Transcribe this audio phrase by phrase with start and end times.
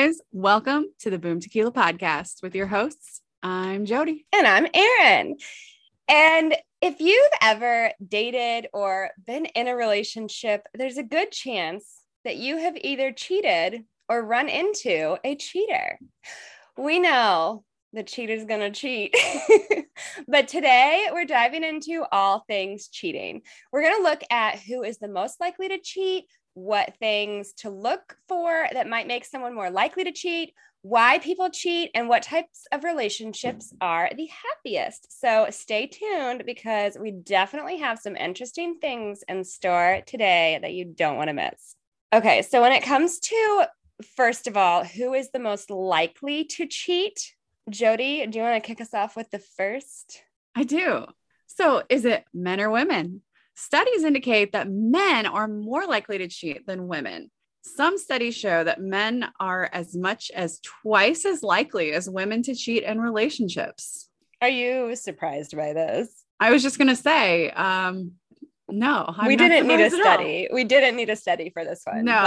[0.00, 0.20] guys.
[0.32, 3.20] Welcome to the Boom Tequila podcast with your hosts.
[3.42, 4.24] I'm Jody.
[4.32, 5.36] And I'm Erin.
[6.08, 11.84] And if you've ever dated or been in a relationship, there's a good chance
[12.24, 15.98] that you have either cheated or run into a cheater.
[16.78, 19.14] We know the cheater's gonna cheat.
[20.28, 23.42] but today we're diving into all things cheating.
[23.70, 28.16] We're gonna look at who is the most likely to cheat, what things to look
[28.28, 32.66] for that might make someone more likely to cheat, why people cheat, and what types
[32.72, 35.20] of relationships are the happiest.
[35.20, 40.84] So stay tuned because we definitely have some interesting things in store today that you
[40.84, 41.76] don't want to miss.
[42.12, 43.66] Okay, so when it comes to
[44.16, 47.34] first of all, who is the most likely to cheat?
[47.68, 50.22] Jody, do you want to kick us off with the first?
[50.54, 51.06] I do.
[51.46, 53.22] So, is it men or women?
[53.54, 57.30] Studies indicate that men are more likely to cheat than women.
[57.62, 62.54] Some studies show that men are as much as twice as likely as women to
[62.54, 64.08] cheat in relationships.
[64.40, 66.24] Are you surprised by this?
[66.40, 68.12] I was just going to say, um,
[68.68, 70.48] no, I'm we didn't need a study.
[70.50, 72.04] We didn't need a study for this one.
[72.04, 72.22] No,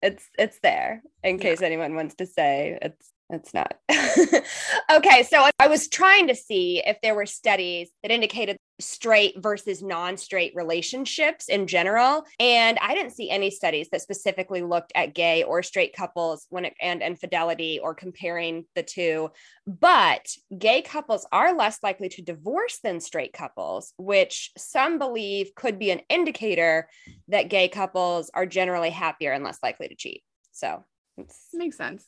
[0.00, 1.66] but it's it's there in case yeah.
[1.66, 3.74] anyone wants to say it's it's not.
[4.92, 9.82] okay, so I was trying to see if there were studies that indicated straight versus
[9.82, 12.24] non straight relationships in general.
[12.38, 16.66] And I didn't see any studies that specifically looked at gay or straight couples when
[16.66, 19.30] it, and infidelity or comparing the two.
[19.66, 25.78] But gay couples are less likely to divorce than straight couples, which some believe could
[25.78, 26.88] be an indicator
[27.28, 30.22] that gay couples are generally happier and less likely to cheat.
[30.52, 30.84] So
[31.16, 32.04] it makes sense.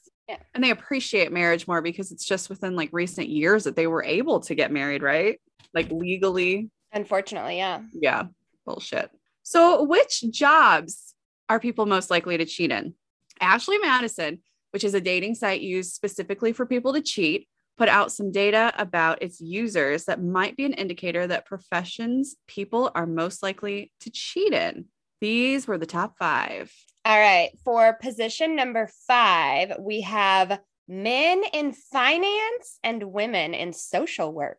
[0.55, 4.05] And they appreciate marriage more because it's just within like recent years that they were
[4.05, 5.41] able to get married, right?
[5.75, 6.70] Like legally.
[6.92, 7.83] Unfortunately, yeah.
[7.92, 8.25] Yeah.
[8.67, 9.11] Bullshit.
[9.42, 11.15] So, which jobs
[11.49, 12.94] are people most likely to cheat in?
[13.41, 14.41] Ashley Madison,
[14.72, 18.72] which is a dating site used specifically for people to cheat, put out some data
[18.77, 24.10] about its users that might be an indicator that professions people are most likely to
[24.10, 24.84] cheat in.
[25.21, 26.72] These were the top five.
[27.05, 27.50] All right.
[27.65, 34.59] For position number five, we have men in finance and women in social work.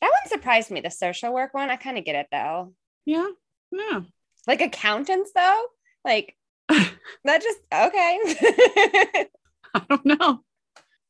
[0.00, 1.70] That one surprised me, the social work one.
[1.70, 2.74] I kind of get it though.
[3.04, 3.28] Yeah.
[3.72, 4.00] Yeah.
[4.46, 5.64] Like accountants though?
[6.04, 6.36] Like
[6.68, 9.26] that just okay.
[9.74, 10.40] I don't know.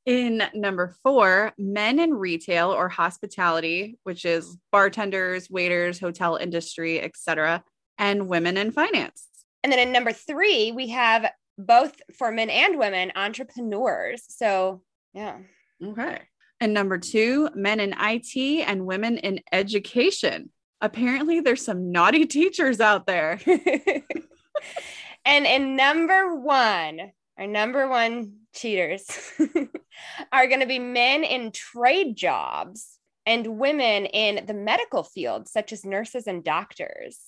[0.07, 7.63] In number four, men in retail or hospitality, which is bartenders, waiters, hotel industry, etc.,
[7.99, 9.30] and women in finance.
[9.63, 14.23] And then in number three, we have both for men and women entrepreneurs.
[14.29, 14.83] So,
[15.13, 15.39] yeah.
[15.83, 16.21] Okay.
[16.61, 20.51] And number two, men in IT and women in education.
[20.81, 23.41] Apparently, there's some naughty teachers out there.
[25.25, 29.07] and in number one, our number one cheaters
[30.33, 35.73] are going to be men in trade jobs and women in the medical field, such
[35.73, 37.19] as nurses and doctors.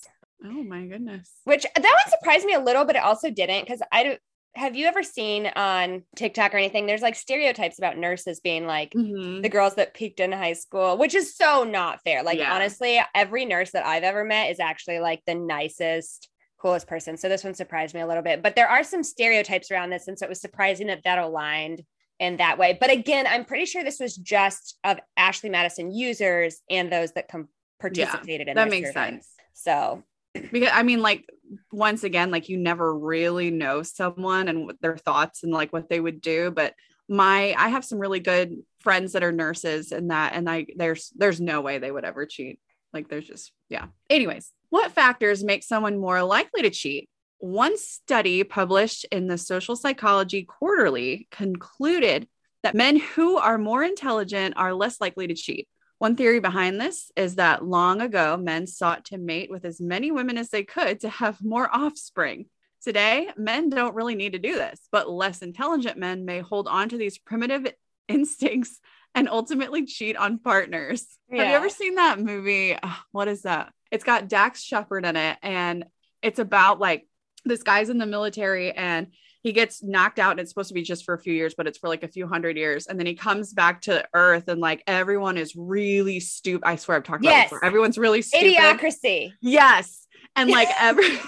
[0.45, 1.31] Oh my goodness.
[1.43, 4.19] Which that one surprised me a little, but it also didn't because I don't
[4.55, 6.85] Have you ever seen on TikTok or anything?
[6.85, 9.41] There's like stereotypes about nurses being like mm-hmm.
[9.41, 12.21] the girls that peaked in high school, which is so not fair.
[12.23, 12.53] Like, yeah.
[12.53, 16.29] honestly, every nurse that I've ever met is actually like the nicest,
[16.61, 17.17] coolest person.
[17.17, 20.07] So this one surprised me a little bit, but there are some stereotypes around this.
[20.07, 21.81] And so it was surprising that that aligned
[22.19, 22.77] in that way.
[22.79, 27.27] But again, I'm pretty sure this was just of Ashley Madison users and those that
[27.27, 27.49] com-
[27.79, 29.27] participated yeah, in that makes sense.
[29.53, 31.25] So because I mean, like
[31.71, 35.99] once again, like you never really know someone and their thoughts and like what they
[35.99, 36.51] would do.
[36.51, 36.73] But
[37.09, 41.11] my I have some really good friends that are nurses and that and I there's
[41.15, 42.59] there's no way they would ever cheat.
[42.93, 43.87] Like there's just yeah.
[44.09, 47.09] Anyways, what factors make someone more likely to cheat?
[47.39, 52.27] One study published in the Social Psychology Quarterly concluded
[52.63, 55.67] that men who are more intelligent are less likely to cheat.
[56.03, 60.11] One theory behind this is that long ago, men sought to mate with as many
[60.11, 62.47] women as they could to have more offspring.
[62.83, 66.89] Today, men don't really need to do this, but less intelligent men may hold on
[66.89, 67.73] to these primitive
[68.09, 68.81] instincts
[69.15, 71.07] and ultimately cheat on partners.
[71.31, 71.43] Yeah.
[71.43, 72.77] Have you ever seen that movie?
[73.13, 73.71] What is that?
[73.89, 75.85] It's got Dax Shepard in it, and
[76.21, 77.07] it's about like
[77.45, 79.07] this guy's in the military and
[79.43, 81.67] he gets knocked out and it's supposed to be just for a few years but
[81.67, 82.87] it's for like a few hundred years.
[82.87, 86.97] And then he comes back to earth and like everyone is really stupid i swear
[86.97, 87.45] i've talked about yes.
[87.45, 87.63] before.
[87.63, 88.55] Everyone's really stupid.
[88.55, 89.33] Idiocracy.
[89.41, 90.07] Yes.
[90.35, 91.19] And like every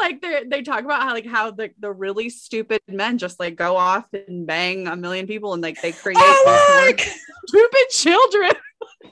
[0.00, 3.56] like they they talk about how like how the, the really stupid men just like
[3.56, 7.00] go off and bang a million people and like they create oh, like-
[7.46, 8.50] stupid children.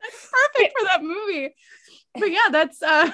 [0.00, 1.54] That's perfect for that movie.
[2.14, 3.10] But yeah that's uh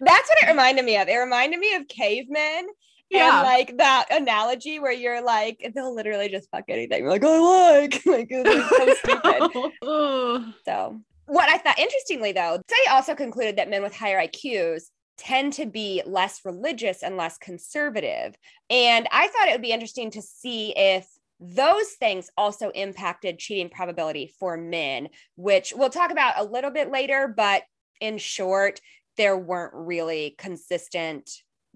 [0.00, 1.08] that's what it reminded me of.
[1.08, 2.68] It reminded me of cavemen
[3.12, 3.40] Yeah.
[3.40, 7.02] And like that analogy where you're like, they'll literally just fuck anything.
[7.02, 10.54] You're like, I like, like, it's so stupid.
[10.64, 14.84] So, what I thought interestingly, though, study also concluded that men with higher IQs
[15.18, 18.34] tend to be less religious and less conservative.
[18.70, 21.06] And I thought it would be interesting to see if
[21.38, 26.90] those things also impacted cheating probability for men, which we'll talk about a little bit
[26.90, 27.32] later.
[27.34, 27.62] But
[28.00, 28.80] in short,
[29.16, 31.30] there weren't really consistent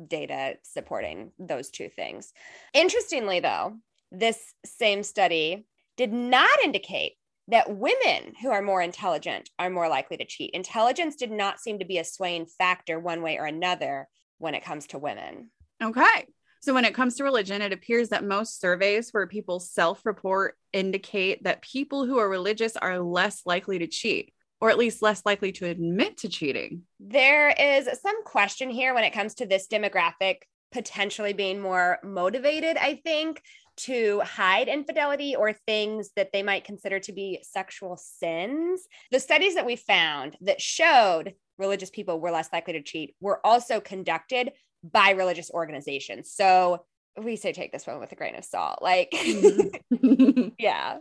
[0.05, 2.33] data supporting those two things.
[2.75, 3.77] Interestingly, though,
[4.13, 5.67] this same study
[5.97, 7.13] did not indicate
[7.49, 10.51] that women who are more intelligent are more likely to cheat.
[10.53, 14.09] Intelligence did not seem to be a swaying factor one way or another
[14.39, 15.51] when it comes to women.
[15.83, 16.27] Okay.
[16.61, 20.57] So when it comes to religion, it appears that most surveys where people self report
[20.73, 25.23] indicate that people who are religious are less likely to cheat, or at least less
[25.27, 26.83] likely to admit to cheating.
[26.99, 30.39] There is some question here when it comes to this demographic
[30.73, 33.43] potentially being more motivated, I think,
[33.77, 38.87] to hide infidelity or things that they might consider to be sexual sins.
[39.11, 43.41] The studies that we found that showed religious people were less likely to cheat were
[43.45, 46.33] also conducted by religious organizations.
[46.33, 46.85] So
[47.21, 48.81] we say take this one with a grain of salt.
[48.83, 50.49] Like, mm-hmm.
[50.59, 50.99] yeah.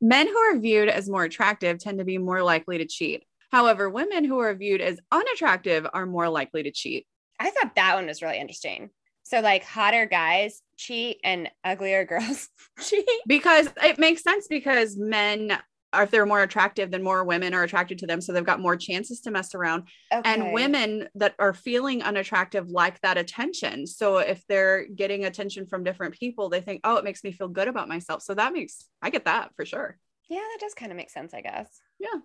[0.00, 3.24] Men who are viewed as more attractive tend to be more likely to cheat.
[3.50, 7.06] However, women who are viewed as unattractive are more likely to cheat.
[7.38, 8.90] I thought that one was really interesting.
[9.24, 12.48] So, like, hotter guys cheat and uglier girls
[12.80, 13.04] cheat.
[13.26, 15.58] Because it makes sense because men
[15.92, 18.20] are, if they're more attractive, then more women are attracted to them.
[18.20, 19.84] So they've got more chances to mess around.
[20.10, 23.86] And women that are feeling unattractive like that attention.
[23.86, 27.48] So if they're getting attention from different people, they think, oh, it makes me feel
[27.48, 28.22] good about myself.
[28.22, 29.98] So that makes, I get that for sure.
[30.28, 31.80] Yeah, that does kind of make sense, I guess.
[31.98, 32.20] Yeah.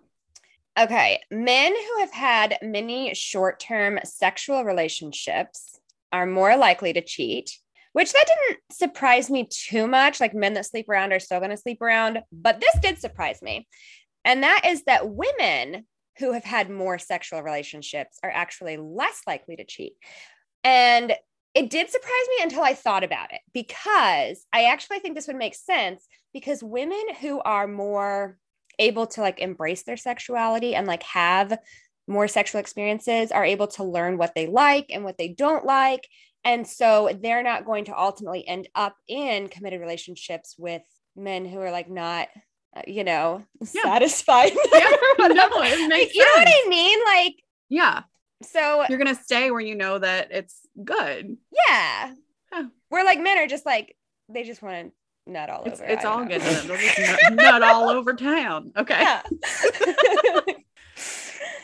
[0.78, 1.20] Okay.
[1.30, 5.80] Men who have had many short term sexual relationships
[6.12, 7.58] are more likely to cheat,
[7.96, 10.20] which that didn't surprise me too much.
[10.20, 12.18] Like men that sleep around are still going to sleep around.
[12.30, 13.66] But this did surprise me.
[14.22, 15.86] And that is that women
[16.18, 19.94] who have had more sexual relationships are actually less likely to cheat.
[20.62, 21.14] And
[21.54, 25.36] it did surprise me until I thought about it because I actually think this would
[25.36, 28.36] make sense because women who are more
[28.78, 31.58] able to like embrace their sexuality and like have
[32.06, 36.06] more sexual experiences are able to learn what they like and what they don't like.
[36.44, 40.82] And so they're not going to ultimately end up in committed relationships with
[41.16, 42.28] men who are like not,
[42.76, 43.42] uh, you know,
[43.72, 43.82] Yeah.
[43.82, 44.52] satisfied.
[44.72, 44.78] Yeah,
[45.18, 46.46] no, it makes you know what.
[46.48, 46.98] I mean?
[47.04, 47.34] Like,
[47.68, 48.02] Yeah.
[48.42, 51.36] so You're going to stay where you know that it's good.
[51.66, 52.12] yeah.
[52.52, 52.64] Huh.
[52.90, 53.96] Where like men are just like,
[54.28, 54.92] they just want
[55.26, 55.90] to nut all It's, over.
[55.90, 56.28] it's all know.
[56.28, 56.40] good.
[56.42, 56.66] to them.
[56.68, 58.72] They'll nut, nut all over town.
[58.78, 59.00] Okay.
[59.00, 59.22] Yeah.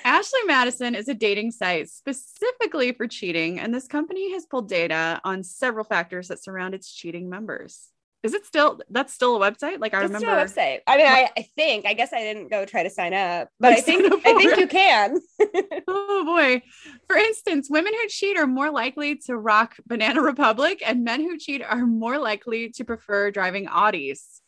[0.05, 5.21] Ashley Madison is a dating site specifically for cheating, and this company has pulled data
[5.25, 7.89] on several factors that surround its cheating members.
[8.23, 9.81] Is it still that's still a website?
[9.81, 10.81] Like I It's still remember a website.
[10.87, 11.87] I mean, I, I think.
[11.87, 14.57] I guess I didn't go try to sign up, but Like, I think I think
[14.59, 15.19] you can.
[15.89, 16.63] Oh boy.
[17.09, 21.37] For instance, women who cheat are more likely to rock Banana Republic, and men who
[21.37, 24.41] cheat are more likely to prefer driving Audis.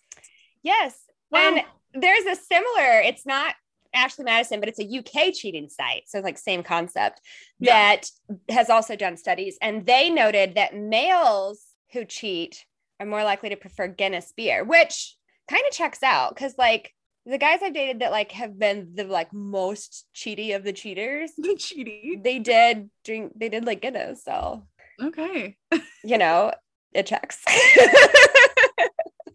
[0.62, 0.96] Yes.
[1.30, 1.40] Wow.
[1.40, 1.62] And
[2.00, 3.54] there's a similar, it's not
[3.94, 6.02] Ashley Madison, but it's a UK cheating site.
[6.06, 7.20] So it's like same concept
[7.58, 7.72] Yeah.
[7.96, 8.10] that
[8.52, 9.56] has also done studies.
[9.62, 12.64] And they noted that males who cheat
[13.00, 15.16] are more likely to prefer Guinness beer, which
[15.48, 16.92] kind of checks out because like
[17.26, 21.32] the guys I've dated that like have been the like most cheaty of the cheaters,
[21.38, 22.20] The cheating.
[22.22, 24.22] they did drink, they did like Guinness.
[24.24, 24.66] So,
[25.02, 25.56] Okay.
[26.04, 26.52] you know,
[26.92, 27.42] it checks.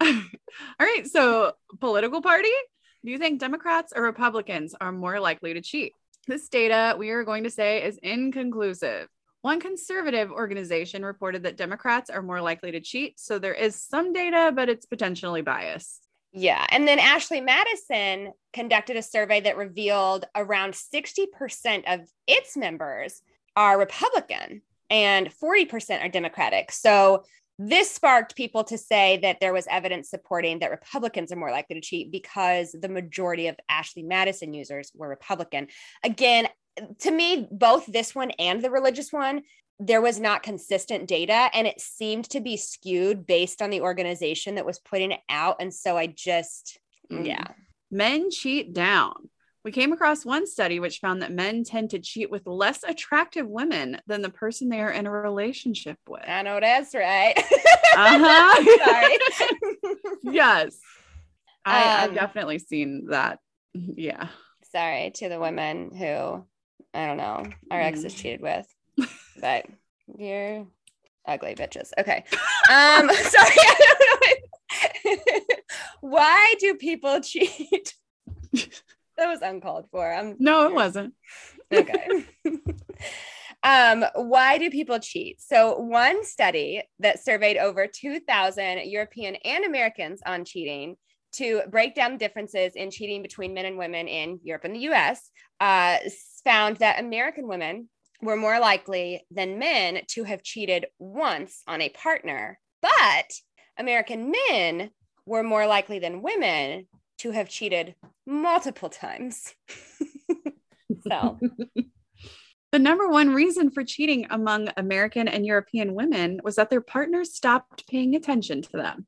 [0.00, 1.06] All right.
[1.06, 2.48] So, political party.
[3.04, 5.94] Do you think Democrats or Republicans are more likely to cheat?
[6.26, 9.08] This data we are going to say is inconclusive.
[9.42, 13.18] One conservative organization reported that Democrats are more likely to cheat.
[13.18, 16.06] So, there is some data, but it's potentially biased.
[16.32, 16.64] Yeah.
[16.70, 23.22] And then Ashley Madison conducted a survey that revealed around 60% of its members
[23.56, 26.70] are Republican and 40% are Democratic.
[26.70, 27.24] So
[27.62, 31.74] this sparked people to say that there was evidence supporting that Republicans are more likely
[31.74, 35.68] to cheat because the majority of Ashley Madison users were Republican.
[36.02, 36.48] Again,
[37.00, 39.42] to me, both this one and the religious one,
[39.78, 44.54] there was not consistent data and it seemed to be skewed based on the organization
[44.54, 45.56] that was putting it out.
[45.60, 46.78] And so I just,
[47.12, 47.26] Mm.
[47.26, 47.44] yeah.
[47.90, 49.28] Men cheat down.
[49.64, 53.46] We came across one study which found that men tend to cheat with less attractive
[53.46, 56.22] women than the person they are in a relationship with.
[56.26, 57.34] I know that's right.
[57.96, 58.64] Uh-huh.
[59.82, 59.94] Sorry.
[60.34, 60.78] yes.
[61.64, 63.38] I, I've Um, definitely seen that.
[63.74, 64.28] Yeah.
[64.72, 66.46] Sorry to the women who,
[66.94, 68.16] I don't know, our exes Mm.
[68.16, 68.66] cheated with,
[69.40, 69.66] but
[70.16, 70.66] you're
[71.26, 71.90] ugly bitches.
[71.98, 72.24] Okay.
[72.70, 73.50] Um, sorry.
[73.58, 74.36] I
[75.04, 75.56] don't know.
[76.00, 77.94] Why do people cheat?
[79.20, 80.12] That was uncalled for.
[80.12, 81.14] I'm No, it wasn't.
[81.72, 82.26] okay.
[83.62, 85.40] um, why do people cheat?
[85.40, 90.96] So, one study that surveyed over 2,000 European and Americans on cheating
[91.34, 95.30] to break down differences in cheating between men and women in Europe and the US
[95.60, 95.98] uh,
[96.42, 97.88] found that American women
[98.22, 103.30] were more likely than men to have cheated once on a partner, but
[103.78, 104.90] American men
[105.24, 106.86] were more likely than women
[107.20, 107.94] to have cheated
[108.26, 109.54] multiple times.
[111.08, 111.38] so,
[112.72, 117.34] The number one reason for cheating among American and European women was that their partners
[117.34, 119.06] stopped paying attention to them.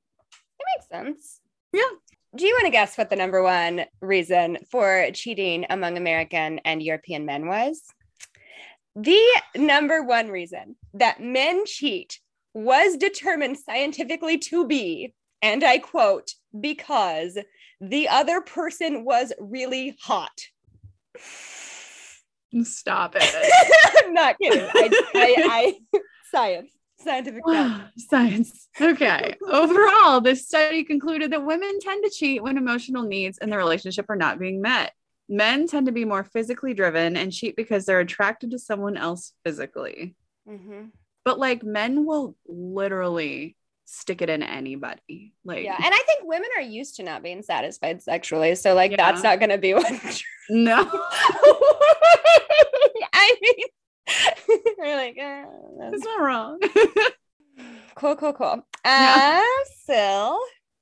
[0.58, 1.40] it makes sense.
[1.72, 1.82] Yeah.
[2.34, 6.82] Do you want to guess what the number one reason for cheating among American and
[6.82, 7.82] European men was?
[8.96, 9.22] The
[9.56, 12.18] number one reason that men cheat
[12.54, 17.38] was determined scientifically to be, and I quote, because
[17.82, 20.40] the other person was really hot.
[22.62, 23.24] Stop it.
[24.04, 24.68] I'm not kidding.
[24.72, 25.98] I, I, I
[26.30, 26.70] science,
[27.00, 27.42] scientific.
[27.96, 28.68] Science.
[28.80, 29.34] Okay.
[29.48, 34.06] Overall, this study concluded that women tend to cheat when emotional needs in the relationship
[34.08, 34.92] are not being met.
[35.28, 39.32] Men tend to be more physically driven and cheat because they're attracted to someone else
[39.44, 40.14] physically.
[40.48, 40.86] Mm-hmm.
[41.24, 43.56] But like men will literally
[43.92, 45.34] stick it in anybody.
[45.44, 48.90] Like, Yeah, and I think women are used to not being satisfied sexually, so like
[48.92, 48.96] Yeah.
[48.96, 50.00] that's not going to be one.
[50.50, 50.88] no.
[53.14, 53.66] I mean,
[54.78, 55.44] we're like, uh,
[55.78, 56.58] That's not wrong.
[57.96, 58.66] cool, cool, cool.
[58.84, 59.42] Yeah.
[59.42, 60.38] Uh, so,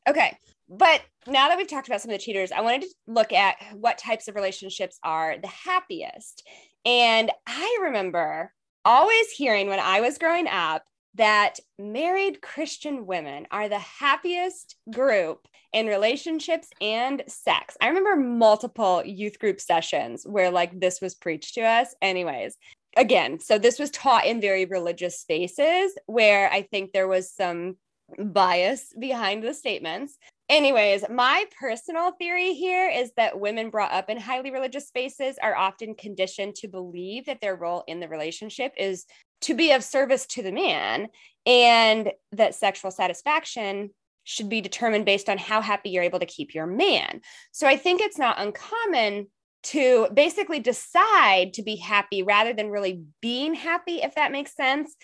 [0.08, 0.36] okay.
[0.68, 3.56] But now that we've talked about some of the cheaters, I wanted to look at
[3.74, 6.46] what types of relationships are the happiest.
[6.84, 8.52] And I remember
[8.84, 10.82] always hearing when I was growing up
[11.14, 17.76] that married Christian women are the happiest group in relationships and sex.
[17.80, 21.94] I remember multiple youth group sessions where like this was preached to us.
[22.00, 22.56] Anyways,
[22.96, 27.76] again, so this was taught in very religious spaces where I think there was some
[28.18, 30.16] bias behind the statements.
[30.48, 35.56] Anyways, my personal theory here is that women brought up in highly religious spaces are
[35.56, 39.06] often conditioned to believe that their role in the relationship is
[39.42, 41.08] to be of service to the man
[41.46, 43.90] and that sexual satisfaction
[44.24, 47.20] should be determined based on how happy you're able to keep your man.
[47.52, 49.28] So I think it's not uncommon
[49.62, 54.94] to basically decide to be happy rather than really being happy, if that makes sense.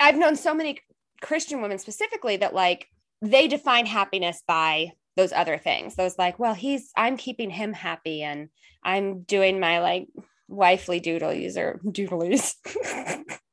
[0.00, 0.80] I've known so many
[1.22, 2.86] Christian women specifically that like
[3.22, 5.94] they define happiness by those other things.
[5.94, 8.48] Those like, well, he's I'm keeping him happy and
[8.82, 10.08] I'm doing my like
[10.48, 12.54] wifely doodlies or doodlies.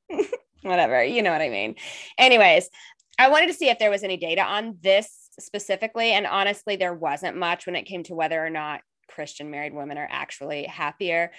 [0.63, 1.75] Whatever, you know what I mean.
[2.18, 2.70] Anyways,
[3.18, 6.12] I wanted to see if there was any data on this specifically.
[6.12, 9.98] And honestly, there wasn't much when it came to whether or not Christian married women
[9.98, 11.32] are actually happier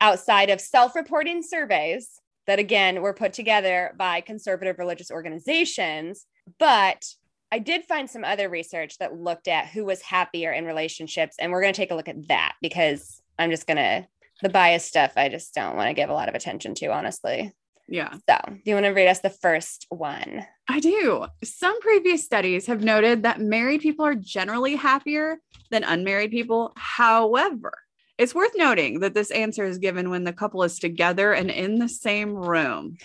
[0.00, 6.26] outside of self reporting surveys that, again, were put together by conservative religious organizations.
[6.58, 7.06] But
[7.52, 11.36] I did find some other research that looked at who was happier in relationships.
[11.38, 14.06] And we're going to take a look at that because I'm just going to,
[14.42, 17.52] the bias stuff, I just don't want to give a lot of attention to, honestly.
[17.90, 18.14] Yeah.
[18.28, 20.46] So, do you want to read us the first one?
[20.68, 21.26] I do.
[21.44, 25.38] Some previous studies have noted that married people are generally happier
[25.70, 26.72] than unmarried people.
[26.76, 27.72] However,
[28.16, 31.78] it's worth noting that this answer is given when the couple is together and in
[31.78, 32.96] the same room.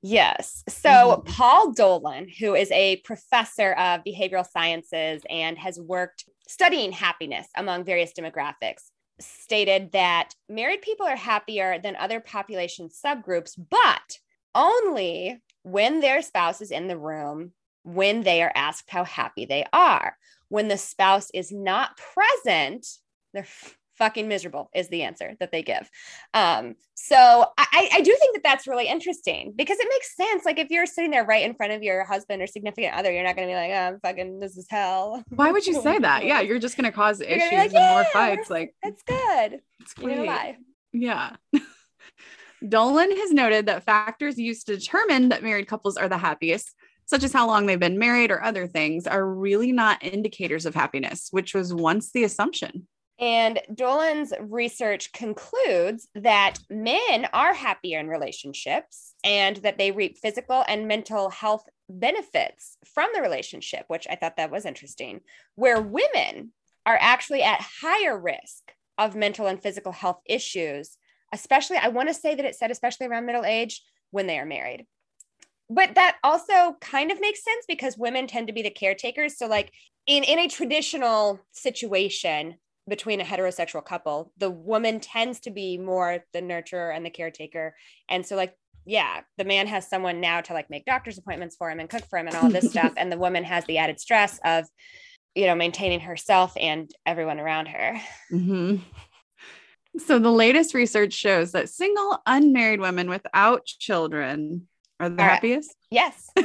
[0.00, 0.64] Yes.
[0.68, 1.26] So, Mhm.
[1.26, 7.84] Paul Dolan, who is a professor of behavioral sciences and has worked studying happiness among
[7.84, 8.90] various demographics,
[9.24, 14.18] stated that married people are happier than other population subgroups, but
[14.54, 17.52] only when their spouse is in the room,
[17.84, 20.16] when they are asked how happy they are.
[20.48, 22.86] When the spouse is not present,
[23.32, 23.46] they're
[24.02, 25.88] fucking miserable, is the answer that they give.
[26.34, 30.44] Um, so I, I do think that that's really interesting because it makes sense.
[30.44, 33.22] Like if you're sitting there right in front of your husband or significant other, you're
[33.22, 35.22] not going to be like, oh, fucking, this is hell.
[35.28, 36.24] Why would you say that?
[36.24, 38.50] Yeah, you're just going to cause You're issues like, and more fights.
[38.50, 39.60] Like, It's good.
[39.78, 40.56] it's great.
[40.92, 41.36] Yeah.
[42.68, 46.74] Dolan has noted that factors used to determine that married couples are the happiest,
[47.06, 50.74] such as how long they've been married or other things, are really not indicators of
[50.74, 52.88] happiness, which was once the assumption.
[53.22, 60.64] And Dolan's research concludes that men are happier in relationships and that they reap physical
[60.68, 65.20] and mental health benefits from the relationship, which I thought that was interesting,
[65.54, 66.52] where women
[66.84, 70.98] are actually at higher risk of mental and physical health issues,
[71.32, 74.46] especially, I want to say that it said, especially around middle age when they are
[74.46, 74.86] married.
[75.70, 79.38] but that also kind of makes sense because women tend to be the caretakers.
[79.38, 79.72] So like
[80.06, 82.56] in in a traditional situation
[82.88, 87.74] between a heterosexual couple, the woman tends to be more the nurturer and the caretaker.
[88.08, 91.70] And so like yeah, the man has someone now to like make doctor's appointments for
[91.70, 92.92] him and cook for him and all this stuff.
[92.96, 94.66] And the woman has the added stress of,
[95.34, 98.00] you know, maintaining herself and everyone around her.
[98.32, 98.76] Mm-hmm.
[99.98, 105.74] So the latest research shows that single unmarried women without children are the happiest.
[105.90, 106.30] Yes.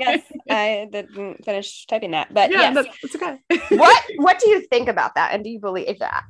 [0.00, 0.22] yes.
[0.50, 2.86] I didn't finish typing that, but yeah, yes.
[3.02, 3.38] that's okay.
[3.76, 6.24] what What do you think about that, and do you believe that?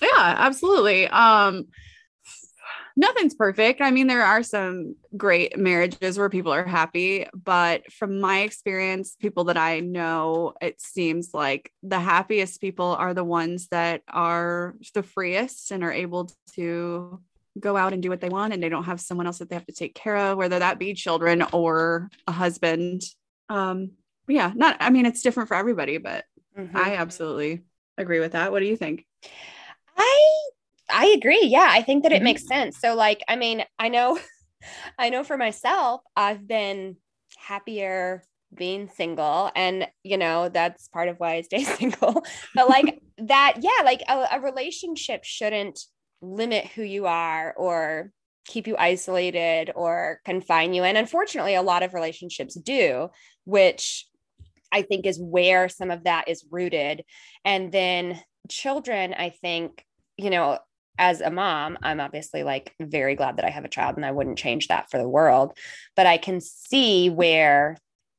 [0.00, 1.06] Yeah, absolutely.
[1.08, 1.66] Um,
[2.96, 3.80] nothing's perfect.
[3.80, 9.16] I mean, there are some great marriages where people are happy, but from my experience,
[9.18, 14.74] people that I know, it seems like the happiest people are the ones that are
[14.94, 17.20] the freest and are able to
[17.58, 19.56] go out and do what they want and they don't have someone else that they
[19.56, 23.02] have to take care of, whether that be children or a husband.
[23.48, 23.92] Um,
[24.28, 26.24] yeah, not I mean it's different for everybody, but
[26.58, 26.76] mm-hmm.
[26.76, 27.62] I absolutely
[27.98, 28.52] agree with that.
[28.52, 29.06] What do you think?
[29.96, 30.40] I
[30.90, 31.44] I agree.
[31.44, 32.24] Yeah, I think that it mm-hmm.
[32.24, 32.78] makes sense.
[32.78, 34.18] So like, I mean, I know
[34.98, 36.96] I know for myself, I've been
[37.36, 38.22] happier
[38.54, 42.22] being single and you know that's part of why i stay single
[42.54, 45.80] but like that yeah like a, a, relationship shouldn't
[46.22, 48.10] limit who you are or
[48.46, 53.08] keep you isolated or confine you and unfortunately a lot of relationships do
[53.44, 54.06] which
[54.72, 57.04] i think is where some of that is rooted
[57.44, 59.84] and then children i think
[60.16, 60.58] you know
[60.98, 64.12] as a mom, I'm obviously like very glad that I have a child and I
[64.12, 65.56] wouldn't change that for the world.
[65.96, 67.76] But I can see where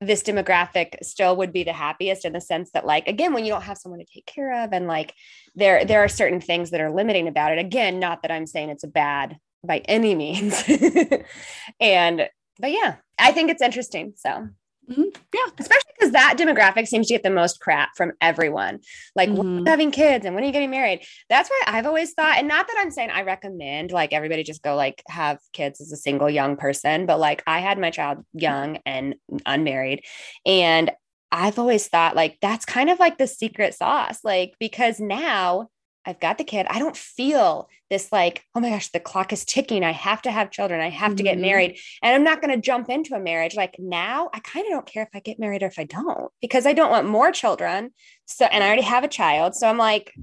[0.08, 3.52] this demographic still would be the happiest in the sense that like again when you
[3.52, 5.14] don't have someone to take care of and like
[5.56, 7.60] there there are certain things that are limiting about it.
[7.60, 10.64] Again not that i'm saying it's a bad by any means.
[11.80, 14.50] And but yeah i think it's interesting so
[14.90, 15.04] Mm-hmm.
[15.34, 15.52] Yeah.
[15.58, 18.80] Especially because that demographic seems to get the most crap from everyone.
[19.16, 19.66] Like mm-hmm.
[19.66, 21.06] having kids and when are you getting married?
[21.30, 24.62] That's why I've always thought, and not that I'm saying I recommend like everybody just
[24.62, 28.26] go like have kids as a single young person, but like I had my child
[28.34, 29.16] young and
[29.46, 30.04] unmarried.
[30.46, 30.92] And
[31.32, 34.20] I've always thought like that's kind of like the secret sauce.
[34.24, 35.70] Like, because now
[36.06, 36.66] I've got the kid.
[36.70, 39.84] I don't feel this like, oh my gosh, the clock is ticking.
[39.84, 40.82] I have to have children.
[40.82, 41.18] I have mm-hmm.
[41.18, 41.42] to get mm-hmm.
[41.42, 41.80] married.
[42.02, 43.56] And I'm not going to jump into a marriage.
[43.56, 46.32] Like now, I kind of don't care if I get married or if I don't,
[46.42, 47.92] because I don't want more children.
[48.26, 49.56] So, and I already have a child.
[49.56, 50.14] So I'm like,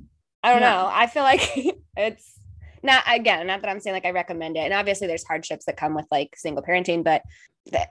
[0.42, 0.70] I don't yeah.
[0.70, 0.90] know.
[0.92, 1.50] I feel like
[1.96, 2.38] it's
[2.82, 4.60] not, again, not that I'm saying like I recommend it.
[4.60, 7.22] And obviously there's hardships that come with like single parenting, but
[7.72, 7.90] that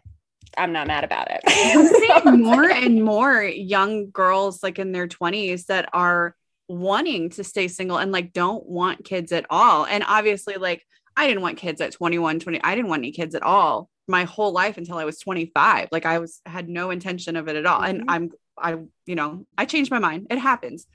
[0.58, 1.42] I'm not mad about it.
[1.48, 6.36] I'm seeing more and more young girls like in their 20s that are
[6.70, 9.86] wanting to stay single and like don't want kids at all.
[9.86, 10.86] And obviously, like
[11.18, 12.64] I didn't want kids at 21, 20.
[12.64, 15.90] I didn't want any kids at all my whole life until I was 25.
[15.92, 17.82] Like I was had no intention of it at all.
[17.82, 18.02] Mm-hmm.
[18.02, 20.28] And I'm I, you know, I changed my mind.
[20.30, 20.86] It happens.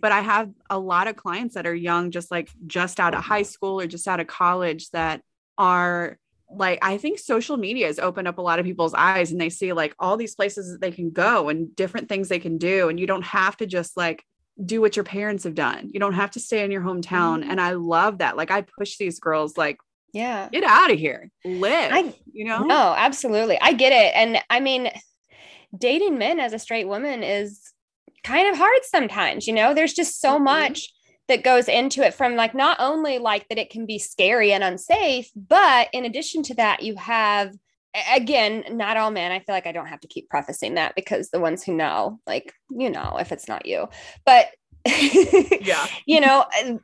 [0.00, 3.24] But I have a lot of clients that are young, just like just out of
[3.24, 5.22] high school or just out of college that
[5.58, 6.18] are
[6.52, 9.50] like I think social media has opened up a lot of people's eyes and they
[9.50, 12.88] see like all these places that they can go and different things they can do.
[12.88, 14.24] And you don't have to just like
[14.64, 15.90] do what your parents have done.
[15.92, 17.40] You don't have to stay in your hometown.
[17.40, 17.50] Mm-hmm.
[17.50, 18.36] And I love that.
[18.36, 19.78] Like I push these girls like,
[20.12, 21.30] yeah, get out of here.
[21.44, 21.92] Live.
[21.92, 22.64] I, you know?
[22.64, 23.58] No, absolutely.
[23.60, 24.12] I get it.
[24.14, 24.90] And I mean,
[25.76, 27.72] dating men as a straight woman is
[28.24, 30.44] kind of hard sometimes, you know, there's just so mm-hmm.
[30.44, 30.92] much
[31.28, 34.64] that goes into it from like not only like that it can be scary and
[34.64, 37.54] unsafe, but in addition to that, you have
[38.12, 39.32] again, not all men.
[39.32, 42.20] I feel like I don't have to keep prefacing that because the ones who know,
[42.26, 43.88] like, you know, if it's not you,
[44.24, 44.48] but
[44.86, 46.74] yeah, you know, uh,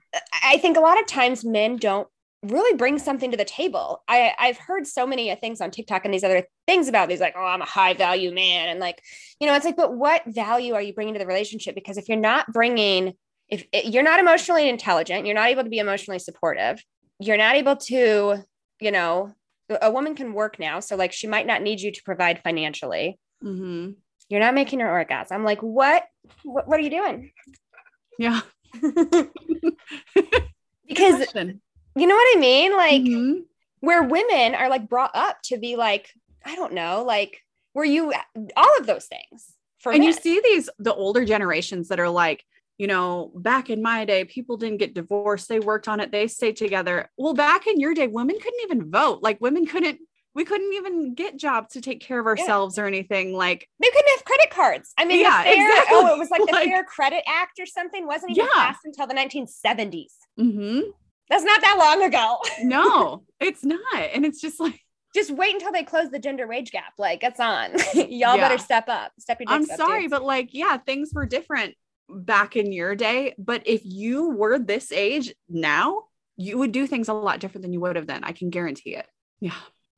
[0.44, 2.08] I think a lot of times men don't
[2.42, 4.02] really bring something to the table.
[4.08, 7.20] I, I've heard so many uh, things on TikTok and these other things about these,
[7.20, 8.68] like, oh, I'm a high value man.
[8.68, 9.02] And like,
[9.40, 11.74] you know, it's like, but what value are you bringing to the relationship?
[11.74, 13.14] Because if you're not bringing,
[13.48, 16.82] if eh, you're not emotionally intelligent, you're not able to be emotionally supportive,
[17.18, 18.44] you're not able to,
[18.80, 19.32] you know,
[19.68, 20.80] a woman can work now.
[20.80, 23.18] So like she might not need you to provide financially.
[23.42, 23.92] Mm-hmm.
[24.28, 25.36] You're not making her orgasm.
[25.36, 26.04] I'm like, what?
[26.42, 26.66] what?
[26.68, 27.32] What are you doing?
[28.18, 28.40] Yeah.
[30.88, 32.76] because you know what I mean?
[32.76, 33.40] Like mm-hmm.
[33.80, 36.10] where women are like brought up to be like,
[36.44, 37.40] I don't know, like
[37.74, 38.12] were you
[38.56, 39.52] all of those things.
[39.78, 40.08] For and men.
[40.08, 42.44] you see these the older generations that are like,
[42.78, 45.48] you know, back in my day, people didn't get divorced.
[45.48, 46.12] They worked on it.
[46.12, 47.10] They stayed together.
[47.16, 49.22] Well, back in your day, women couldn't even vote.
[49.22, 49.98] Like women couldn't,
[50.34, 52.84] we couldn't even get jobs to take care of ourselves yeah.
[52.84, 53.32] or anything.
[53.32, 54.92] Like they couldn't have credit cards.
[54.98, 55.96] I mean, yeah, fair, exactly.
[55.96, 58.06] oh, it was like the like, Fair Credit Act or something.
[58.06, 58.52] Wasn't even yeah.
[58.52, 60.12] passed until the 1970s.
[60.38, 60.90] Mm-hmm.
[61.30, 62.38] That's not that long ago.
[62.62, 63.80] no, it's not.
[64.14, 64.80] And it's just like,
[65.14, 66.92] just wait until they close the gender wage gap.
[66.98, 67.72] Like it's on.
[67.94, 68.36] Y'all Yeah.
[68.36, 69.12] better step up.
[69.18, 71.74] Step your I'm up, sorry, but like, yeah, things were different
[72.08, 73.34] back in your day.
[73.38, 76.04] But if you were this age now,
[76.36, 78.24] you would do things a lot different than you would have then.
[78.24, 79.06] I can guarantee it.
[79.40, 79.54] Yeah.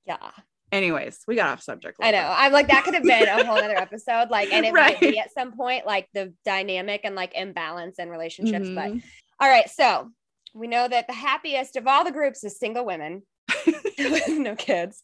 [0.07, 0.31] yeah.
[0.71, 1.99] Anyways, we got off subject.
[2.03, 2.33] I know.
[2.37, 4.29] I'm like that could have been a whole other episode.
[4.31, 8.11] Like, and it might be at some point, like the dynamic and like imbalance in
[8.11, 8.69] relationships.
[8.69, 9.03] But Mhm.
[9.41, 10.11] all right, so
[10.55, 13.23] we know that the happiest of all the groups is single women
[13.67, 15.03] with no kids.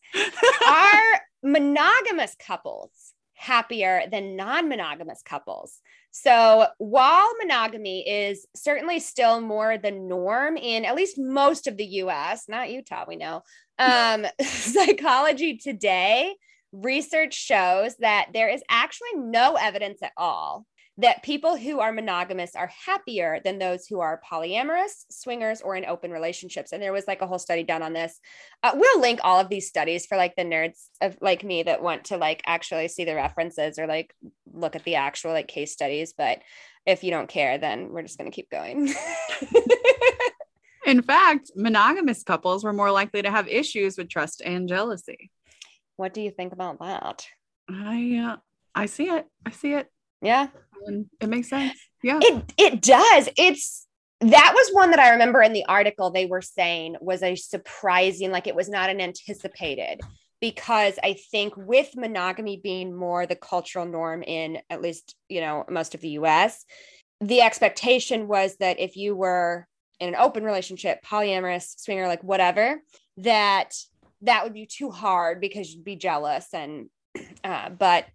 [0.68, 5.80] Are monogamous couples happier than non-monogamous couples?
[6.10, 11.84] So while monogamy is certainly still more the norm in at least most of the
[11.84, 13.42] US, not Utah, we know,
[13.78, 16.34] um, psychology today,
[16.72, 20.66] research shows that there is actually no evidence at all
[20.98, 25.84] that people who are monogamous are happier than those who are polyamorous, swingers, or in
[25.84, 26.72] open relationships.
[26.72, 28.20] And there was like a whole study done on this.
[28.62, 31.82] Uh, we'll link all of these studies for like the nerds of like me that
[31.82, 34.14] want to like actually see the references or like
[34.52, 36.14] look at the actual like case studies.
[36.16, 36.42] But
[36.86, 38.94] if you don't care, then we're just going to keep going.
[40.86, 45.30] In fact, monogamous couples were more likely to have issues with trust and jealousy.
[45.96, 47.26] what do you think about that?
[47.68, 48.36] I uh,
[48.74, 49.26] I see it.
[49.46, 49.90] I see it.
[50.20, 50.48] Yeah.
[50.86, 51.78] And it makes sense.
[52.02, 52.18] Yeah.
[52.22, 53.28] It it does.
[53.36, 53.86] It's
[54.20, 58.30] that was one that I remember in the article they were saying was a surprising,
[58.30, 60.00] like it was not an anticipated,
[60.40, 65.64] because I think with monogamy being more the cultural norm in at least, you know,
[65.68, 66.64] most of the US,
[67.20, 69.66] the expectation was that if you were
[70.00, 72.80] in an open relationship, polyamorous, swinger, like whatever,
[73.18, 73.74] that
[74.22, 76.88] that would be too hard because you'd be jealous and
[77.44, 78.06] uh, but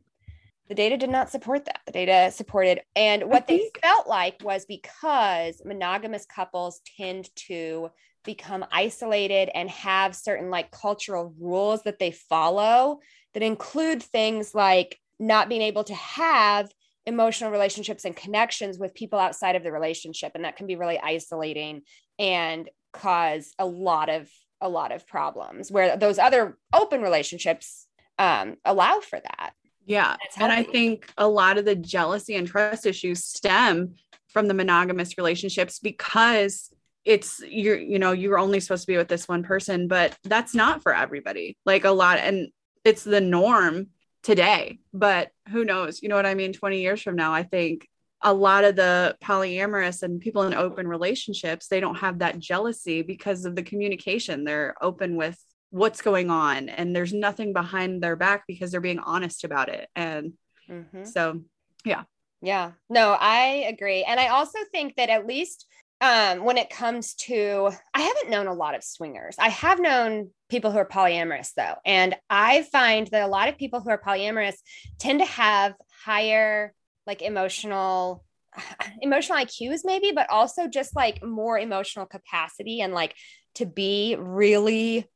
[0.70, 1.82] the data did not support that.
[1.88, 7.90] The data supported, and what they felt like was because monogamous couples tend to
[8.24, 13.00] become isolated and have certain like cultural rules that they follow
[13.34, 16.72] that include things like not being able to have
[17.06, 21.00] emotional relationships and connections with people outside of the relationship and that can be really
[21.00, 21.82] isolating
[22.20, 24.30] and cause a lot of
[24.62, 27.88] a lot of problems where those other open relationships
[28.20, 29.54] um, allow for that
[29.90, 30.18] Yeah.
[30.38, 33.96] And I think a lot of the jealousy and trust issues stem
[34.28, 36.72] from the monogamous relationships because
[37.06, 40.54] it's you're you know you're only supposed to be with this one person but that's
[40.54, 41.58] not for everybody.
[41.66, 42.50] Like a lot and
[42.86, 43.88] it's the norm
[44.22, 46.04] today but who knows?
[46.04, 46.54] You know what i mean?
[46.54, 47.88] 20 years from now i think
[48.22, 53.02] a lot of the polyamorous and people in open relationships they don't have that jealousy
[53.02, 54.44] because of the communication.
[54.44, 55.40] They're open with
[55.72, 59.88] what's going on and there's nothing behind their back because they're being honest about it
[59.96, 60.34] and
[60.70, 61.08] Mhm.
[61.08, 61.42] so
[61.86, 62.04] Yeah,
[62.42, 62.72] Yeah.
[62.90, 64.04] no, I agree.
[64.04, 65.66] And I also think that at least
[66.02, 69.36] um, when it comes to, I haven't known a lot of swingers.
[69.38, 71.76] I have known people who are polyamorous though.
[71.86, 74.56] And I find that a lot of people who are polyamorous
[74.98, 75.74] tend to have
[76.06, 76.74] higher
[77.06, 78.24] like emotional
[79.02, 83.14] emotional IQs maybe but also just like more emotional capacity and like
[83.56, 85.08] to be really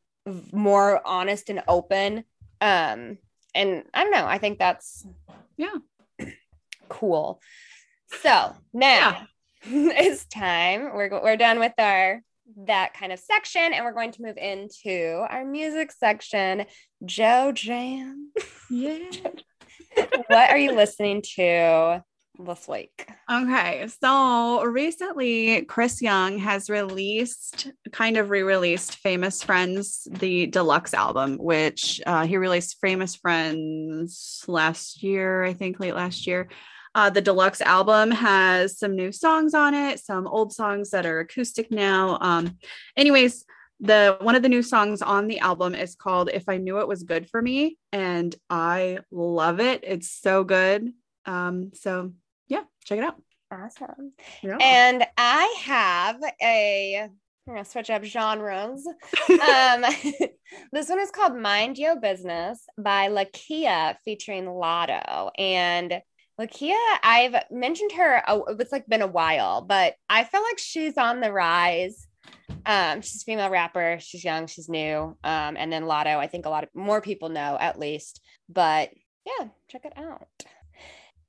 [0.52, 2.24] more honest and open
[2.62, 3.18] um
[3.56, 5.06] and I don't know I think that's
[5.58, 5.76] Yeah.
[6.90, 7.42] cool.
[8.22, 9.28] So now
[9.64, 12.22] it's time we're we're done with our
[12.68, 16.66] that kind of section and we're going to move into our music section.
[17.06, 18.32] Joe Jam.
[18.70, 18.98] Yeah.
[20.28, 22.04] What are you listening to
[22.39, 23.08] this week?
[23.32, 31.38] Okay, so recently Chris Young has released, kind of re-released "Famous Friends," the deluxe album,
[31.38, 36.50] which uh, he released "Famous Friends" last year, I think, late last year.
[36.96, 41.19] Uh, the deluxe album has some new songs on it, some old songs that are
[41.19, 42.17] acoustic now.
[42.22, 42.58] Um,
[42.96, 43.46] anyways,
[43.80, 46.88] the one of the new songs on the album is called "If I Knew It
[46.88, 49.84] Was Good for Me," and I love it.
[49.84, 50.93] It's so good.
[51.26, 52.12] Um, so
[52.47, 53.21] yeah, check it out.
[53.51, 54.13] Awesome.
[54.41, 54.58] Yeah.
[54.60, 57.10] And I have a
[57.45, 58.86] we're gonna switch up genres.
[59.29, 59.82] um,
[60.71, 65.29] this one is called Mind Your Business by Lakeyah featuring Latto.
[65.38, 66.01] And
[66.39, 70.97] Lakeyah, I've mentioned her, oh, it's like been a while, but I feel like she's
[70.97, 72.08] on the rise.
[72.65, 75.17] Um, she's a female rapper, she's young, she's new.
[75.23, 78.89] Um, and then Latto, I think a lot of more people know at least, but
[79.25, 80.27] yeah, check it out.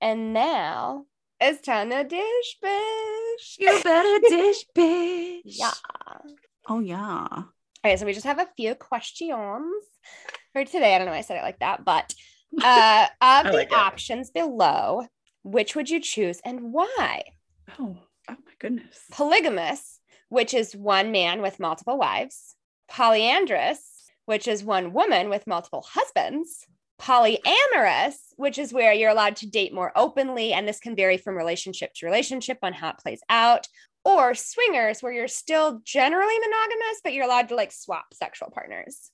[0.04, 1.06] And now
[1.40, 3.56] it's time to dish bish.
[3.58, 5.40] You better dish, bitch.
[5.46, 5.70] Yeah.
[6.68, 7.26] Oh yeah.
[7.30, 7.46] All
[7.82, 9.64] right, so we just have a few questions
[10.52, 10.94] for today.
[10.94, 12.12] I don't know why I said it like that, but
[12.62, 13.72] uh, of the it.
[13.72, 15.06] options below,
[15.42, 17.22] which would you choose and why?
[17.78, 17.96] Oh,
[18.28, 19.00] oh my goodness.
[19.10, 22.54] Polygamous, which is one man with multiple wives.
[22.90, 23.80] Polyandrous,
[24.26, 26.66] which is one woman with multiple husbands.
[27.00, 31.36] Polyamorous, which is where you're allowed to date more openly, and this can vary from
[31.36, 33.66] relationship to relationship on how it plays out.
[34.04, 39.10] Or swingers, where you're still generally monogamous, but you're allowed to like swap sexual partners.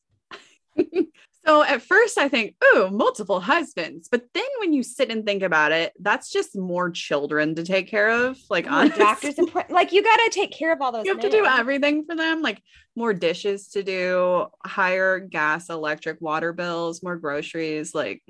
[1.46, 4.08] So at first I think, oh, multiple husbands.
[4.10, 7.88] But then when you sit and think about it, that's just more children to take
[7.88, 8.38] care of.
[8.50, 11.06] Like More doctors, appoint- like you got to take care of all those.
[11.06, 12.62] you have to do everything for them, like
[12.94, 18.22] more dishes to do, higher gas, electric, water bills, more groceries, like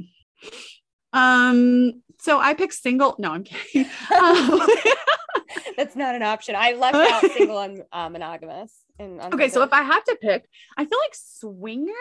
[1.13, 3.17] um so I picked single.
[3.19, 3.91] No, I'm kidding.
[4.15, 4.61] Um,
[5.77, 6.55] That's not an option.
[6.57, 8.73] I left out single and uh, monogamous.
[8.99, 10.47] And okay, so if I have to pick,
[10.77, 11.95] I feel like swingers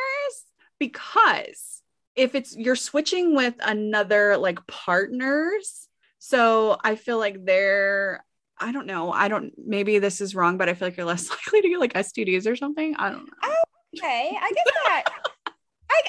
[0.80, 1.82] because
[2.16, 5.88] if it's you're switching with another like partners,
[6.20, 8.24] so I feel like they're
[8.60, 9.12] I don't know.
[9.12, 11.80] I don't maybe this is wrong, but I feel like you're less likely to get
[11.80, 12.96] like STDs or something.
[12.98, 13.34] I don't know.
[13.44, 13.64] Oh,
[13.98, 14.32] okay.
[14.40, 15.04] I get that.
[15.48, 15.52] I,
[15.92, 16.02] I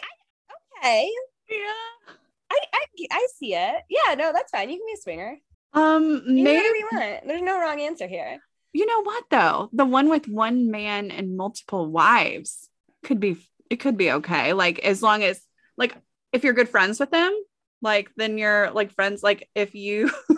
[0.79, 1.11] okay.
[1.49, 2.17] Yeah.
[2.53, 3.83] I, I I see it.
[3.89, 4.71] Yeah, no, that's fine.
[4.71, 5.37] You can be a swinger.
[5.73, 7.27] Um You maybe you want.
[7.27, 8.39] There's no wrong answer here.
[8.73, 9.69] you know what though?
[9.73, 12.69] The one with one man and multiple wives
[13.05, 13.37] could be
[13.71, 14.53] it could be okay.
[14.53, 15.41] Like as long as
[15.77, 15.97] like
[16.33, 17.33] if you're good friends with them,
[17.81, 19.23] like then you're like friends.
[19.23, 20.11] Like if you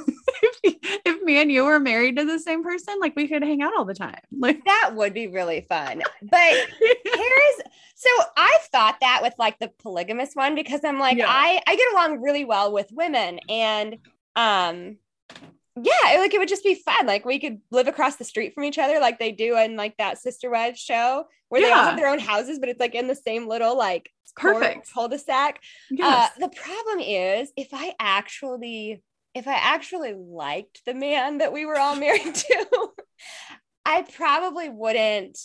[0.62, 3.62] if, if me and you were married to the same person, like we could hang
[3.62, 4.21] out all the time.
[4.38, 6.03] Like That would be really fun.
[6.23, 6.53] But
[7.05, 7.61] here's
[7.95, 11.27] so I've thought that with like the polygamous one because I'm like Yeah.
[11.29, 13.99] I I get along really well with women and
[14.37, 14.99] um
[15.76, 17.06] yeah, like it would just be fun.
[17.06, 19.96] Like we could live across the street from each other, like they do in like
[19.98, 23.06] that Sister Wives show, where they all have their own houses, but it's like in
[23.08, 24.90] the same little like Perfect.
[24.92, 25.61] cul-de-sac.
[25.90, 26.30] yes.
[26.37, 29.02] Uh, the problem is if I actually
[29.35, 32.88] if I actually liked the man that we were all married to,
[33.87, 35.38] I probably wouldn't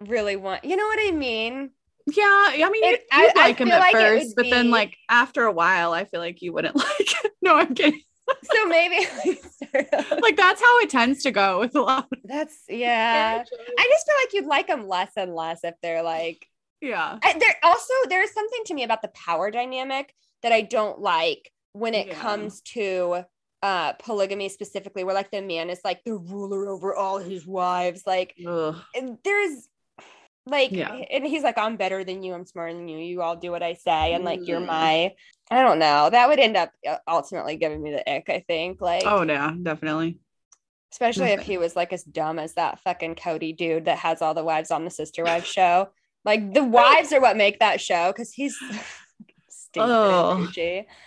[0.00, 0.64] really want.
[0.64, 1.70] You know what I mean?
[2.06, 4.96] yeah, I mean, it- you, I- I like him at like first, but then like
[5.10, 7.08] after a while, I feel like you wouldn't like.
[7.42, 8.00] no, I'm kidding.
[8.52, 8.96] So maybe
[9.74, 12.08] like, Like that's how it tends to go with a lot.
[12.12, 13.42] Of that's yeah.
[13.78, 16.46] I just feel like you'd like them less and less if they're like
[16.80, 17.18] yeah.
[17.22, 21.50] I, there also there's something to me about the power dynamic that I don't like
[21.72, 22.14] when it Yeah.
[22.14, 23.24] comes to
[23.62, 28.02] uh polygamy specifically where like the man is like the ruler over all his wives
[28.06, 28.76] like Ugh.
[29.24, 29.68] there's
[30.46, 30.92] like Yeah.
[30.92, 33.62] and he's like i'm better than you i'm smarter than you you all do what
[33.62, 34.66] i say and like you're Mm.
[34.66, 35.12] my
[35.50, 38.80] i don't know that would end up uh, ultimately giving me the ick i think
[38.80, 40.18] like Oh yeah, definitely.
[40.92, 44.34] especially if he was like as dumb as that fucking Kody dude that has all
[44.34, 45.88] the wives on the sister wives show
[46.24, 48.56] like the wives are what make that show because he's
[49.48, 50.46] stinking Oh.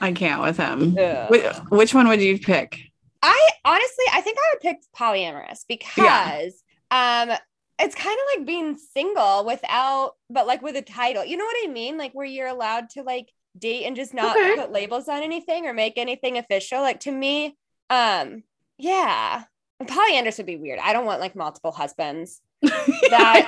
[0.01, 0.97] I can't with him.
[0.99, 1.67] Ugh.
[1.69, 2.77] Which one would you pick?
[3.23, 6.53] I honestly, I think I would pick polyamorous because
[6.91, 7.31] um
[7.79, 11.23] it's kind of like being single without but like with a title.
[11.23, 11.97] You know what I mean?
[11.97, 14.55] Like where you're allowed to like date and just not Okay.
[14.55, 16.81] put labels on anything or make anything official.
[16.81, 17.55] Like to me,
[17.89, 18.43] um
[18.77, 19.43] yeah.
[19.85, 20.79] Polyandrous would be weird.
[20.79, 22.41] I don't want like multiple husbands.
[22.61, 23.47] That-.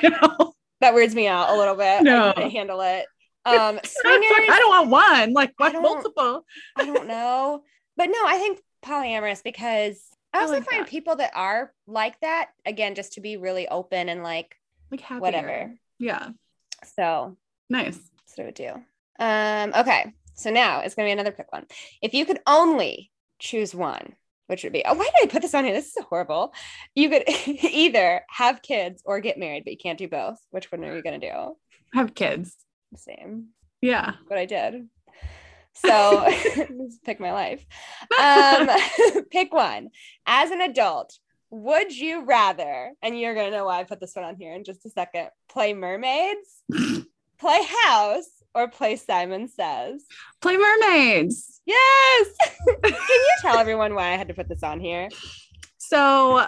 [0.81, 2.03] That weirds me out a little bit.
[2.03, 2.29] No.
[2.29, 3.05] I couldn't handle it.
[3.45, 5.33] Um It's like, I don't want one.
[5.33, 6.45] Like what multiple?
[6.75, 7.63] I don't know.
[7.97, 10.01] But no, I think polyamorous because
[10.33, 14.23] I also find people that are like that again, just to be really open and
[14.23, 14.55] like
[14.91, 15.21] Like happier.
[15.21, 15.73] whatever.
[15.97, 16.29] Yeah.
[16.95, 17.35] So
[17.69, 17.97] Nice.
[17.97, 18.71] that's what I would do.
[19.19, 20.13] Um, okay.
[20.35, 21.65] So now it's gonna be another quick one.
[22.01, 24.13] If you could only choose one,
[24.47, 25.73] which would be oh, why did I put this on here?
[25.73, 26.53] This is horrible.
[26.95, 30.37] You could either have kids or get married, but you can't do both.
[30.51, 31.55] Which one are you gonna do?
[31.93, 32.55] Have kids.
[32.95, 33.47] Same.
[33.81, 34.13] Yeah.
[34.27, 34.87] What I did.
[35.85, 36.27] So
[37.05, 37.65] pick my life.
[38.21, 38.69] Um,
[39.31, 39.89] pick one.
[40.25, 41.17] As an adult,
[41.49, 44.63] would you rather, and you're gonna know why I put this one on here in
[44.63, 46.63] just a second, play mermaids,
[47.39, 50.03] play house, or play Simon Says?
[50.41, 51.61] Play mermaids.
[51.65, 52.27] Yes.
[52.83, 55.09] Can you tell everyone why I had to put this on here?
[55.77, 56.45] So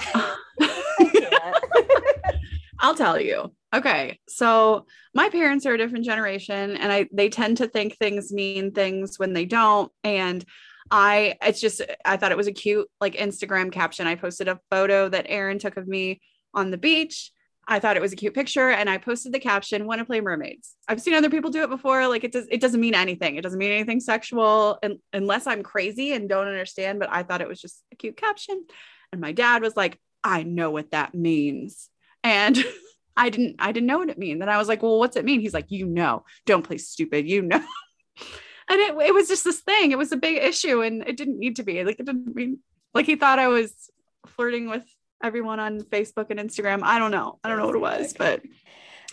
[2.80, 3.52] I'll tell you.
[3.74, 4.20] Okay.
[4.28, 8.72] So my parents are a different generation and I they tend to think things mean
[8.72, 9.92] things when they don't.
[10.04, 10.44] And
[10.90, 14.08] I it's just I thought it was a cute like Instagram caption.
[14.08, 16.22] I posted a photo that Erin took of me
[16.54, 17.32] on the beach.
[17.66, 20.20] I thought it was a cute picture and I posted the caption, want to play
[20.20, 20.76] mermaids.
[20.90, 22.06] I've seen other people do it before.
[22.10, 23.38] Like it does it doesn't mean anything.
[23.38, 27.42] It doesn't mean anything sexual and, unless I'm crazy and don't understand, but I thought
[27.42, 28.66] it was just a cute caption.
[29.14, 31.90] And my dad was like, I know what that means.
[32.22, 32.58] And
[33.22, 34.40] I didn't I didn't know what it mean.
[34.40, 35.42] Then I was like, well, what's it mean?
[35.42, 37.58] He's like, you know, don't play stupid, you know.
[38.68, 39.92] and it, it was just this thing.
[39.92, 41.84] It was a big issue and it didn't need to be.
[41.84, 42.58] Like it didn't mean
[42.96, 43.92] like he thought I was
[44.26, 44.84] flirting with
[45.24, 46.82] everyone on Facebook and Instagram.
[46.82, 47.38] I don't know.
[47.44, 48.42] I don't know what it was, but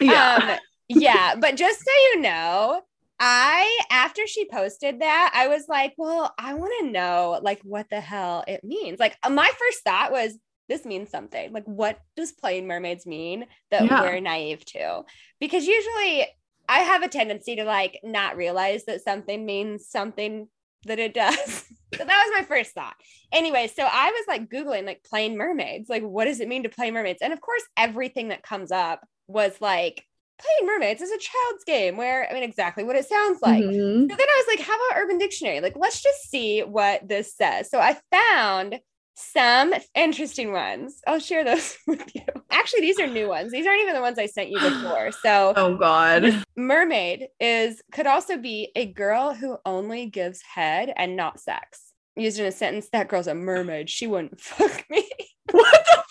[0.01, 0.39] yeah.
[0.53, 2.81] Um, yeah, but just so you know,
[3.21, 7.91] I after she posted that, I was like, well, I want to know like what
[7.91, 8.99] the hell it means.
[8.99, 11.53] Like my first thought was this means something.
[11.53, 14.03] Like what does playing mermaids mean that yeah.
[14.03, 15.03] we're naive to?
[15.41, 16.27] Because usually
[16.69, 20.49] I have a tendency to like not realize that something means something
[20.85, 21.39] that it does.
[21.95, 22.95] so that was my first thought.
[23.33, 25.89] Anyway, so I was like Googling like playing mermaids.
[25.89, 27.21] Like, what does it mean to play mermaids?
[27.23, 30.05] And of course, everything that comes up was like
[30.39, 33.65] playing mermaids is a child's game where I mean exactly what it sounds like.
[33.65, 34.03] Mm-hmm.
[34.03, 35.61] So then I was like, how about Urban Dictionary?
[35.61, 37.71] Like, let's just see what this says.
[37.71, 38.79] So I found
[39.19, 41.01] some interesting ones.
[41.07, 42.23] I'll share those with you.
[42.51, 43.53] Actually, these are new ones.
[43.53, 45.11] These aren't even the ones I sent you before.
[45.23, 51.17] So, oh god, mermaid is could also be a girl who only gives head and
[51.17, 51.93] not sex.
[52.15, 53.91] Used in a sentence, that girl's a mermaid.
[53.91, 55.09] She wouldn't fuck me.
[55.51, 56.03] What the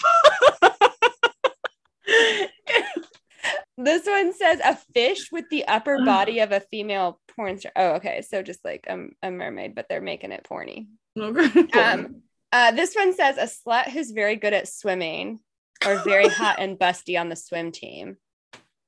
[0.60, 0.78] fuck?
[3.78, 7.72] this one says a fish with the upper body of a female porn star.
[7.76, 8.22] Oh, okay.
[8.22, 10.88] So just like a, a mermaid, but they're making it porny.
[11.18, 11.80] Okay.
[11.80, 15.40] Um, uh, this one says a slut who's very good at swimming
[15.86, 18.18] or very hot and busty on the swim team.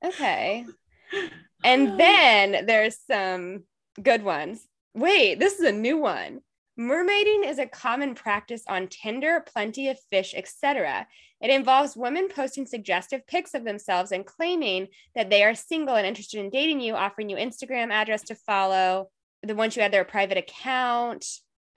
[0.04, 0.66] Okay.
[1.62, 3.64] And then there's some
[4.02, 4.66] good ones.
[4.94, 6.40] Wait, this is a new one.
[6.78, 11.06] Mermaiding is a common practice on Tinder, Plenty of Fish, etc.
[11.42, 16.06] It involves women posting suggestive pics of themselves and claiming that they are single and
[16.06, 19.10] interested in dating you, offering you Instagram address to follow.
[19.42, 21.26] The once you add their private account,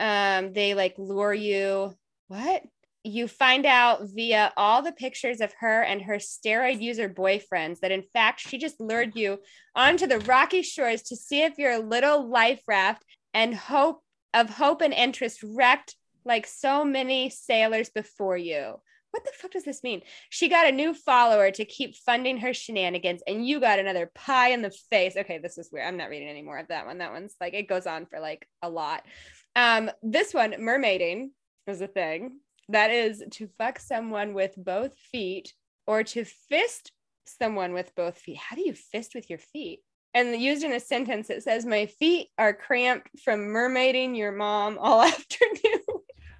[0.03, 1.95] um, they like lure you.
[2.27, 2.63] What?
[3.05, 7.91] You find out via all the pictures of her and her steroid user boyfriends that
[7.91, 9.39] in fact she just lured you
[9.75, 14.81] onto the rocky shores to see if your little life raft and hope of hope
[14.81, 18.75] and interest wrecked like so many sailors before you.
[19.11, 20.01] What the fuck does this mean?
[20.29, 24.49] She got a new follower to keep funding her shenanigans, and you got another pie
[24.49, 25.15] in the face.
[25.15, 25.85] Okay, this is weird.
[25.85, 26.97] I'm not reading any more of that one.
[26.97, 29.03] That one's like, it goes on for like a lot.
[29.55, 31.29] Um, this one, mermaiding,
[31.67, 32.39] is a thing.
[32.69, 35.53] That is to fuck someone with both feet
[35.85, 36.91] or to fist
[37.25, 38.37] someone with both feet.
[38.37, 39.81] How do you fist with your feet?
[40.13, 44.77] And used in a sentence, it says, My feet are cramped from mermaiding your mom
[44.79, 45.81] all afternoon.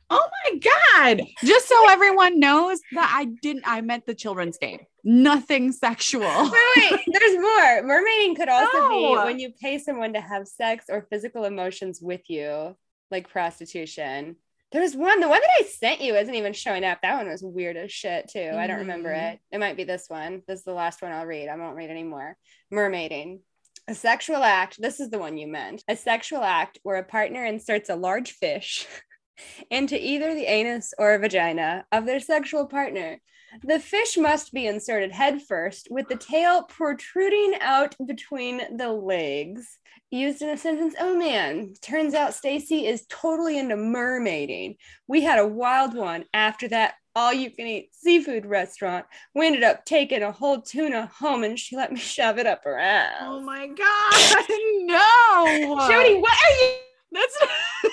[0.09, 1.23] Oh my God.
[1.43, 4.81] Just so everyone knows that I didn't, I meant the children's game.
[5.03, 6.21] Nothing sexual.
[6.21, 7.83] Wait, wait, there's more.
[7.83, 8.89] Mermaiding could also no.
[8.89, 12.75] be when you pay someone to have sex or physical emotions with you
[13.13, 14.35] like prostitution.
[14.73, 16.99] There's one, the one that I sent you isn't even showing up.
[17.01, 18.39] That one was weird as shit too.
[18.39, 18.57] Mm-hmm.
[18.57, 19.35] I don't remember mm-hmm.
[19.35, 19.39] it.
[19.51, 20.41] It might be this one.
[20.47, 21.47] This is the last one I'll read.
[21.47, 22.35] I won't read anymore.
[22.73, 23.39] Mermaiding.
[23.87, 24.81] A sexual act.
[24.81, 25.83] This is the one you meant.
[25.87, 28.87] A sexual act where a partner inserts a large fish
[29.69, 33.19] into either the anus or vagina of their sexual partner.
[33.61, 39.77] The fish must be inserted headfirst with the tail protruding out between the legs
[40.09, 40.95] used in a sentence.
[40.99, 44.77] Oh man, turns out Stacy is totally into mermaiding.
[45.07, 49.05] We had a wild one after that all you can eat seafood restaurant.
[49.35, 52.61] We ended up taking a whole tuna home and she let me shove it up
[52.63, 53.17] her ass.
[53.21, 54.45] Oh my god,
[54.83, 55.87] no.
[55.87, 56.73] Jody, what are you?
[57.11, 57.37] That's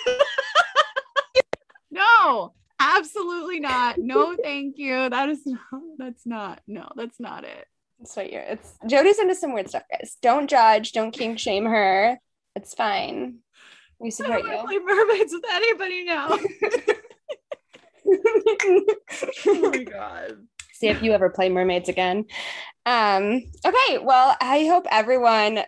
[1.90, 3.98] no, absolutely not.
[3.98, 5.08] No, thank you.
[5.08, 7.66] That is not, that's not, no, that's not it.
[7.98, 8.42] That's what you're.
[8.42, 10.16] It's Jody's into some weird stuff, guys.
[10.22, 10.92] Don't judge.
[10.92, 12.18] Don't kink shame her.
[12.56, 13.40] It's fine.
[13.98, 14.58] We support you.
[14.64, 16.28] Play mermaids with anybody now.
[19.46, 20.38] oh my god.
[20.72, 22.24] See if you ever play mermaids again.
[22.86, 25.60] Um, okay, well, I hope everyone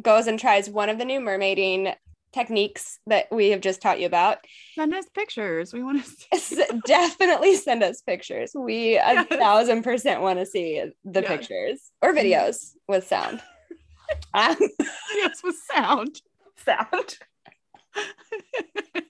[0.00, 1.94] goes and tries one of the new mermaiding
[2.38, 4.38] techniques that we have just taught you about.
[4.76, 5.72] Send us pictures.
[5.72, 6.62] We want to see.
[6.86, 8.52] definitely send us pictures.
[8.54, 9.26] We yes.
[9.28, 11.28] a thousand percent want to see the yes.
[11.28, 13.42] pictures or videos with sound.
[14.34, 16.20] um, videos with sound.
[16.64, 17.18] Sound.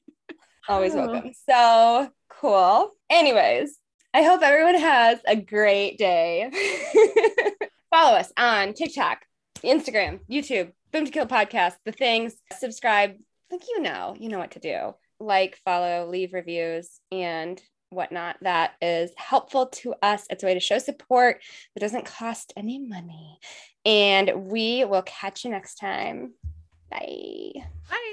[0.69, 1.07] Always oh.
[1.07, 1.33] welcome.
[1.49, 2.93] So cool.
[3.11, 3.79] Anyways,
[4.15, 6.51] I hope everyone has a great day.
[7.91, 9.19] Follow us on TikTok,
[9.63, 13.17] Instagram, YouTube, Boom to Kill podcast, the things, subscribe.
[13.51, 14.95] Think you know, you know what to do.
[15.21, 17.61] Like, follow, leave reviews, and
[17.91, 18.37] whatnot.
[18.43, 20.27] That is helpful to us.
[20.31, 21.43] It's a way to show support
[21.75, 23.39] that doesn't cost any money.
[23.85, 26.35] And we will catch you next time.
[26.91, 27.53] Bye.
[27.91, 28.08] Bye.